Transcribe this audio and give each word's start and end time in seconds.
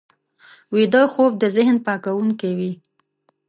ویده 0.75 1.03
خوب 1.13 1.31
د 1.37 1.43
ذهن 1.57 1.75
پاکوونکی 1.85 2.51
وي 2.59 2.71